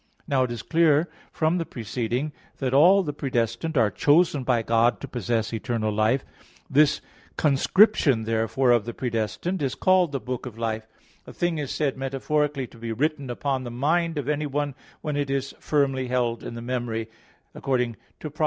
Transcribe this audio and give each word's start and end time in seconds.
Now 0.27 0.41
it 0.41 0.51
is 0.51 0.63
clear 0.63 1.07
from 1.31 1.59
the 1.59 1.63
preceding 1.63 2.31
(Q. 2.57 2.57
23, 2.57 2.57
A. 2.57 2.57
4) 2.57 2.57
that 2.57 2.73
all 2.73 3.03
the 3.03 3.13
predestined 3.13 3.77
are 3.77 3.91
chosen 3.91 4.43
by 4.43 4.63
God 4.63 4.99
to 4.99 5.07
possess 5.07 5.53
eternal 5.53 5.91
life. 5.93 6.25
This 6.67 7.01
conscription, 7.37 8.23
therefore, 8.23 8.71
of 8.71 8.85
the 8.85 8.95
predestined 8.95 9.61
is 9.61 9.75
called 9.75 10.11
the 10.11 10.19
book 10.19 10.47
of 10.47 10.57
life. 10.57 10.87
A 11.27 11.31
thing 11.33 11.59
is 11.59 11.69
said 11.69 11.97
metaphorically 11.97 12.65
to 12.65 12.79
be 12.79 12.91
written 12.91 13.29
upon 13.29 13.63
the 13.63 13.69
mind 13.69 14.17
of 14.17 14.27
anyone 14.27 14.73
when 15.01 15.15
it 15.15 15.29
is 15.29 15.53
firmly 15.59 16.07
held 16.07 16.41
in 16.43 16.55
the 16.55 16.63
memory, 16.63 17.07
according 17.53 17.95
to 18.21 18.31
Prov. 18.31 18.39